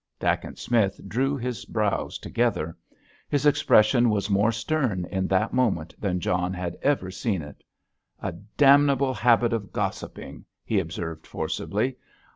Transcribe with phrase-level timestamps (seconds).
[0.19, 2.75] Dacent Smith drew his brows together.
[3.29, 7.63] His expression was more stern in that moment than John had ever seen it.
[8.19, 11.97] "A damnable habit of gossiping," he observed forcibly.